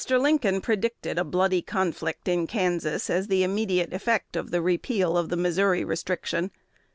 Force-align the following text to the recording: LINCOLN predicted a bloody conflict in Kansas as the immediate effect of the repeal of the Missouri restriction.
LINCOLN 0.09 0.61
predicted 0.61 1.19
a 1.19 1.23
bloody 1.23 1.61
conflict 1.61 2.27
in 2.27 2.47
Kansas 2.47 3.07
as 3.07 3.27
the 3.27 3.43
immediate 3.43 3.93
effect 3.93 4.35
of 4.35 4.49
the 4.49 4.59
repeal 4.59 5.15
of 5.15 5.29
the 5.29 5.37
Missouri 5.37 5.83
restriction. 5.83 6.49